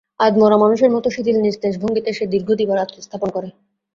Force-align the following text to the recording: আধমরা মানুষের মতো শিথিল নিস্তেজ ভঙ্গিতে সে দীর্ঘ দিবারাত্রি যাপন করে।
আধমরা 0.19 0.57
মানুষের 0.57 0.89
মতো 0.91 1.07
শিথিল 1.09 1.37
নিস্তেজ 1.41 1.73
ভঙ্গিতে 1.81 2.11
সে 2.13 2.25
দীর্ঘ 2.33 2.49
দিবারাত্রি 2.59 2.99
যাপন 3.03 3.29
করে। 3.35 3.49